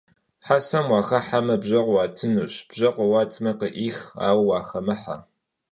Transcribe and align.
Xasem 0.45 0.85
vuaxıheme, 0.89 1.55
bje 1.63 1.79
khuatınuş; 1.85 2.55
bje 2.69 2.89
khuatme, 2.95 3.51
khê'ıx, 3.59 3.97
aue 4.27 4.43
vuaxuêmıfe. 4.47 5.15